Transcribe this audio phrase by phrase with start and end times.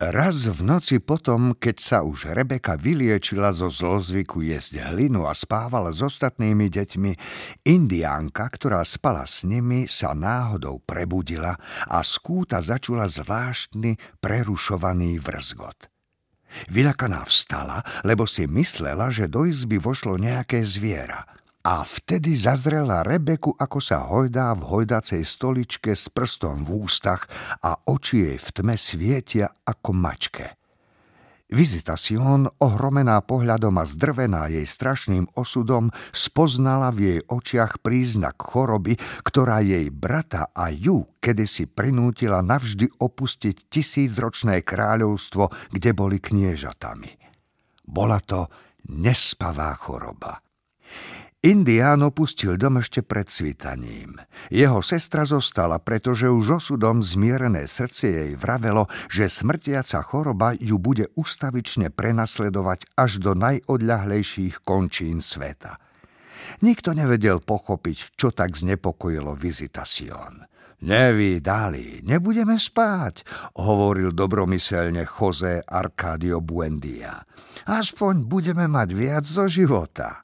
[0.00, 5.92] Raz v noci potom, keď sa už Rebeka vyliečila zo zlozvyku jesť hlinu a spávala
[5.92, 7.12] s ostatnými deťmi,
[7.68, 11.52] indiánka, ktorá spala s nimi, sa náhodou prebudila
[11.84, 15.92] a skúta začula zvláštny prerušovaný vrzgot.
[16.72, 21.28] Vyľakaná vstala, lebo si myslela, že do izby vošlo nejaké zviera–
[21.60, 27.28] a vtedy zazrela Rebeku, ako sa hojdá v hojdacej stoličke s prstom v ústach
[27.60, 30.56] a oči jej v tme svietia ako mačke.
[31.50, 38.94] Vizitacion, ohromená pohľadom a zdrvená jej strašným osudom, spoznala v jej očiach príznak choroby,
[39.26, 47.18] ktorá jej brata a ju kedysi prinútila navždy opustiť tisícročné kráľovstvo, kde boli kniežatami.
[47.82, 48.46] Bola to
[48.86, 50.38] nespavá choroba.
[51.40, 54.20] Indián opustil dom ešte pred svitaním.
[54.52, 61.08] Jeho sestra zostala, pretože už osudom zmierené srdce jej vravelo, že smrtiaca choroba ju bude
[61.16, 65.80] ustavične prenasledovať až do najodľahlejších končín sveta.
[66.60, 70.44] Nikto nevedel pochopiť, čo tak znepokojilo vizitacion.
[70.84, 73.24] Nevydali, nebudeme spáť,
[73.64, 77.16] hovoril dobromyselne Jose Arcadio Buendia.
[77.64, 80.20] Aspoň budeme mať viac zo života.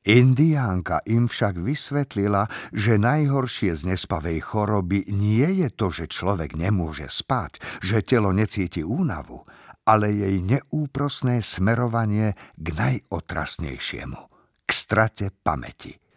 [0.00, 7.04] Indiánka im však vysvetlila, že najhoršie z nespavej choroby nie je to, že človek nemôže
[7.04, 9.44] spať, že telo necíti únavu,
[9.84, 14.20] ale jej neúprosné smerovanie k najotrasnejšiemu,
[14.64, 16.09] k strate pamäti.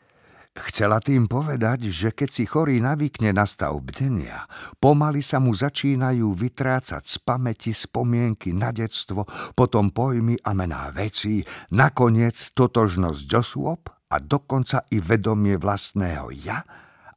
[0.53, 4.45] Chcela tým povedať, že keď si chorý navykne na stav bdenia,
[4.77, 9.25] pomaly sa mu začínajú vytrácať z pamäti spomienky na detstvo,
[9.57, 11.41] potom pojmy a mená vecí,
[11.73, 16.61] nakoniec totožnosť osôb a dokonca i vedomie vlastného ja,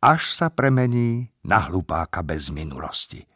[0.00, 3.35] až sa premení na hlupáka bez minulosti.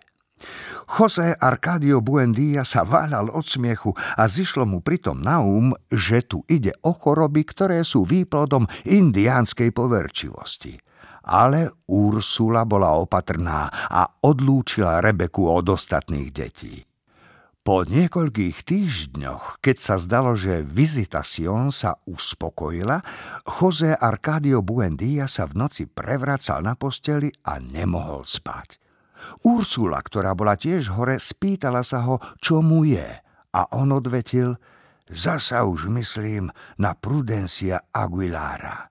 [0.91, 6.43] Jose Arcadio Buendia sa váľal od smiechu a zišlo mu pritom na um, že tu
[6.51, 10.75] ide o choroby, ktoré sú výplodom indiánskej poverčivosti.
[11.31, 16.83] Ale Ursula bola opatrná a odlúčila Rebeku od ostatných detí.
[17.61, 22.99] Po niekoľkých týždňoch, keď sa zdalo, že vizitacion sa uspokojila,
[23.47, 28.80] Jose Arcadio Buendia sa v noci prevracal na posteli a nemohol spať.
[29.47, 33.07] Ursula, ktorá bola tiež hore, spýtala sa ho, čo mu je.
[33.51, 34.55] A on odvetil,
[35.11, 38.91] zasa už myslím na Prudencia Aguilára.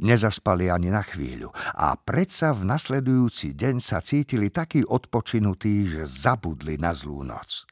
[0.00, 6.80] Nezaspali ani na chvíľu a predsa v nasledujúci deň sa cítili takí odpočinutí, že zabudli
[6.80, 7.68] na zlú noc.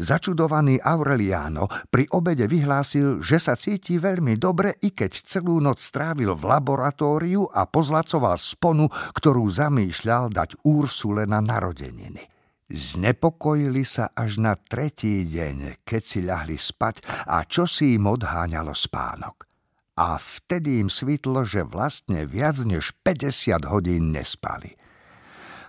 [0.00, 6.34] Začudovaný Aureliano pri obede vyhlásil, že sa cíti veľmi dobre, i keď celú noc strávil
[6.34, 12.26] v laboratóriu a pozlacoval sponu, ktorú zamýšľal dať Úrsule na narodeniny.
[12.70, 18.70] Znepokojili sa až na tretí deň, keď si ľahli spať a čo si im odháňalo
[18.70, 19.50] spánok.
[19.98, 24.78] A vtedy im svitlo, že vlastne viac než 50 hodín nespali.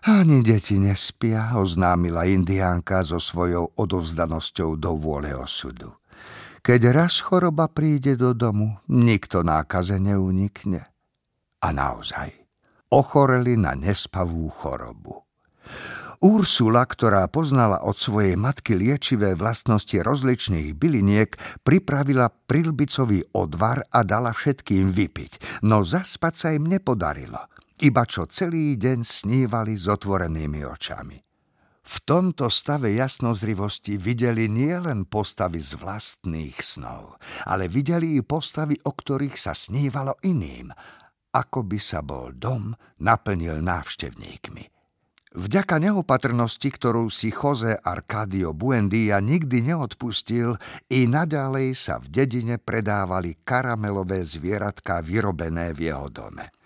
[0.02, 5.94] Ani deti nespia, oznámila indiánka so svojou odovzdanosťou do vôle osudu.
[6.66, 10.90] Keď raz choroba príde do domu, nikto nákaze neunikne.
[11.62, 12.34] A naozaj,
[12.90, 15.22] ochoreli na nespavú chorobu.
[16.18, 24.34] Úrsula, ktorá poznala od svojej matky liečivé vlastnosti rozličných byliniek, pripravila prilbicový odvar a dala
[24.34, 27.46] všetkým vypiť, no zaspať sa im nepodarilo–
[27.82, 31.18] iba čo celý deň snívali s otvorenými očami.
[31.82, 37.18] V tomto stave jasnozrivosti videli nielen postavy z vlastných snov,
[37.50, 40.70] ale videli i postavy, o ktorých sa snívalo iným,
[41.34, 42.70] ako by sa bol dom
[43.02, 44.64] naplnil návštevníkmi.
[45.32, 50.60] Vďaka neopatrnosti, ktorú si Jose Arcadio Buendia nikdy neodpustil,
[50.92, 56.61] i naďalej sa v dedine predávali karamelové zvieratká vyrobené v jeho dome.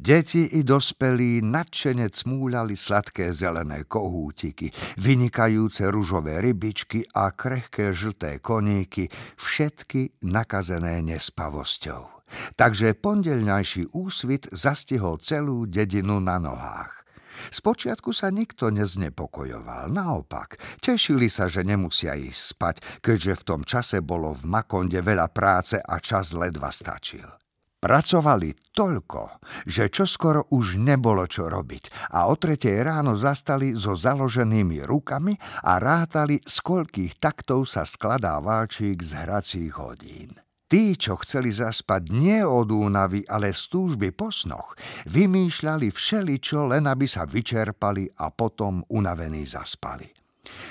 [0.00, 9.12] Deti i dospelí nadšene cmúľali sladké zelené kohútiky, vynikajúce ružové rybičky a krehké žlté koníky,
[9.36, 12.24] všetky nakazené nespavosťou.
[12.56, 17.04] Takže pondelňajší úsvit zastihol celú dedinu na nohách.
[17.52, 24.00] Spočiatku sa nikto neznepokojoval, naopak, tešili sa, že nemusia ísť spať, keďže v tom čase
[24.00, 27.39] bolo v Makonde veľa práce a čas ledva stačil.
[27.80, 34.84] Pracovali toľko, že čoskoro už nebolo čo robiť a o tretej ráno zastali so založenými
[34.84, 35.32] rukami
[35.64, 40.36] a rátali, z koľkých taktov sa skladá váčik z hracích hodín.
[40.68, 44.76] Tí, čo chceli zaspať nie od únavy, ale z túžby po snoch,
[45.08, 50.19] vymýšľali všeličo, len aby sa vyčerpali a potom unavení zaspali.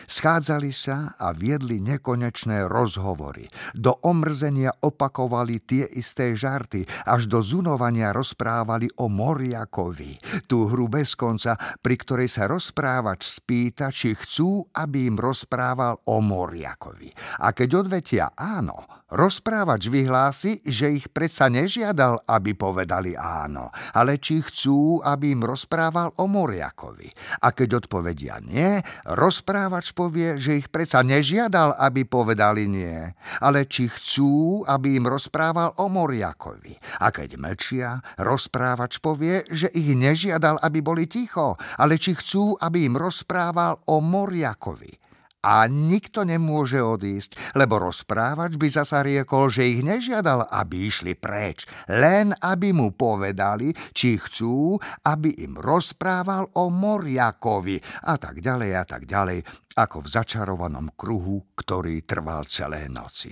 [0.10, 3.46] Schádzali sa a viedli nekonečné rozhovory.
[3.78, 10.18] Do omrzenia opakovali tie isté žarty, až do zunovania rozprávali o Moriakovi.
[10.50, 11.54] Tú hru bez konca,
[11.86, 17.14] pri ktorej sa rozprávač spýta, či chcú, aby im rozprával o Moriakovi.
[17.46, 24.42] A keď odvetia áno, rozprávač vyhlási, že ich predsa nežiadal, aby povedali áno, ale či
[24.42, 27.10] chcú, aby im rozprával o Moriakovi.
[27.46, 29.59] A keď odpovedia nie, rozprávač
[29.92, 33.12] povie, že ich predsa nežiadal, aby povedali nie,
[33.44, 36.78] ale či chcú, aby im rozprával o Moriakovi.
[37.04, 42.88] A keď mlčia, rozprávač povie, že ich nežiadal, aby boli ticho, ale či chcú, aby
[42.88, 45.09] im rozprával o Moriakovi
[45.40, 51.64] a nikto nemôže odísť, lebo rozprávač by zasa riekol, že ich nežiadal, aby išli preč,
[51.88, 54.76] len aby mu povedali, či chcú,
[55.08, 57.80] aby im rozprával o Moriakovi
[58.12, 59.40] a tak ďalej a tak ďalej,
[59.80, 63.32] ako v začarovanom kruhu, ktorý trval celé noci.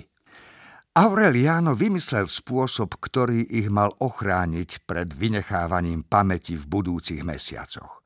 [0.98, 8.02] Aureliano vymyslel spôsob, ktorý ich mal ochrániť pred vynechávaním pamäti v budúcich mesiacoch.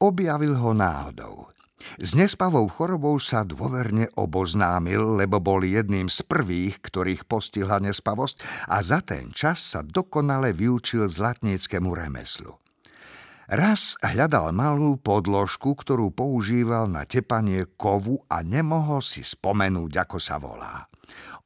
[0.00, 1.52] Objavil ho náhodou.
[2.02, 8.82] S nespavou chorobou sa dôverne oboznámil, lebo bol jedným z prvých, ktorých postihla nespavosť a
[8.82, 12.58] za ten čas sa dokonale vyučil zlatníckému remeslu.
[13.52, 20.40] Raz hľadal malú podložku, ktorú používal na tepanie kovu a nemohol si spomenúť, ako sa
[20.40, 20.88] volá.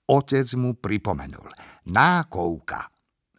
[0.07, 1.51] Otec mu pripomenul.
[1.91, 2.96] Nákovka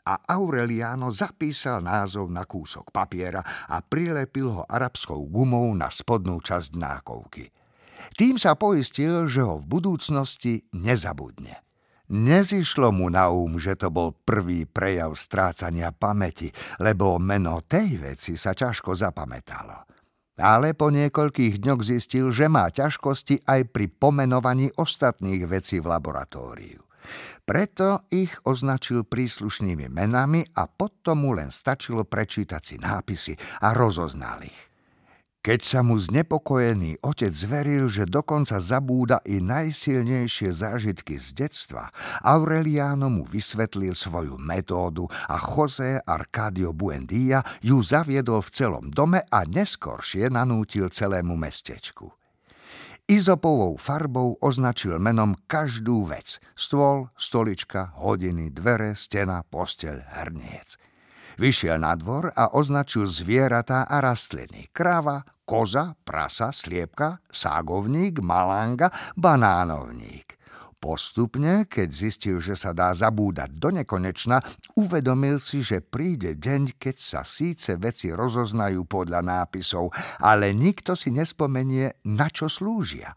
[0.08, 6.80] a Aureliano zapísal názov na kúsok papiera a prilepil ho arabskou gumou na spodnú časť
[6.80, 7.52] nákovky.
[8.16, 11.60] Tým sa poistil, že ho v budúcnosti nezabudne.
[12.08, 16.48] Nezišlo mu na um, že to bol prvý prejav strácania pamäti,
[16.80, 19.84] lebo meno tej veci sa ťažko zapamätalo.
[20.40, 26.87] Ale po niekoľkých dňoch zistil, že má ťažkosti aj pri pomenovaní ostatných vecí v laboratóriu.
[27.48, 33.34] Preto ich označil príslušnými menami a potom mu len stačilo prečítať si nápisy
[33.64, 34.68] a rozoznal ich.
[35.48, 41.88] Keď sa mu znepokojený otec zveril, že dokonca zabúda i najsilnejšie zážitky z detstva,
[42.20, 49.48] Aureliano mu vysvetlil svoju metódu a José Arcadio Buendia ju zaviedol v celom dome a
[49.48, 52.17] neskoršie nanútil celému mestečku.
[53.08, 56.44] Izopovou farbou označil menom každú vec.
[56.60, 60.76] Stôl, stolička, hodiny, dvere, stena, posteľ, hrniec.
[61.40, 64.68] Vyšiel na dvor a označil zvieratá a rastliny.
[64.76, 70.37] Krava, koza, prasa, sliepka, ságovník, malanga, banánovník.
[70.78, 74.38] Postupne, keď zistil, že sa dá zabúdať do nekonečna,
[74.78, 79.90] uvedomil si, že príde deň, keď sa síce veci rozoznajú podľa nápisov,
[80.22, 83.10] ale nikto si nespomenie, na čo slúžia.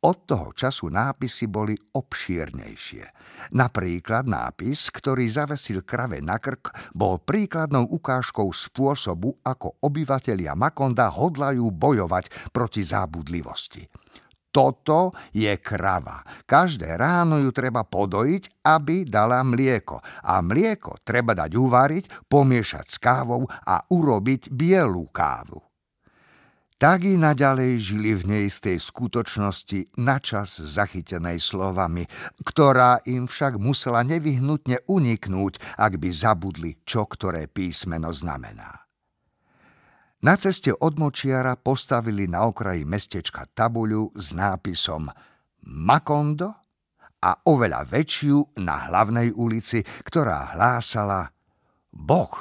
[0.00, 3.04] Od toho času nápisy boli obšírnejšie.
[3.52, 11.68] Napríklad nápis, ktorý zavesil krave na krk, bol príkladnou ukážkou spôsobu, ako obyvatelia Makonda hodlajú
[11.68, 13.84] bojovať proti zábudlivosti.
[14.48, 16.24] Toto je krava.
[16.48, 20.00] Každé ráno ju treba podojiť, aby dala mlieko.
[20.24, 25.68] A mlieko treba dať uvariť, pomiešať s kávou a urobiť bielú kávu.
[26.78, 32.06] Tak i naďalej žili v neistej skutočnosti načas zachytenej slovami,
[32.46, 38.87] ktorá im však musela nevyhnutne uniknúť, ak by zabudli, čo ktoré písmeno znamená.
[40.18, 45.06] Na ceste od Močiara postavili na okraji mestečka tabuľu s nápisom
[45.62, 46.50] Makondo
[47.22, 51.30] a oveľa väčšiu na hlavnej ulici, ktorá hlásala
[51.94, 52.34] Boh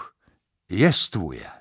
[0.65, 1.56] jestvuje.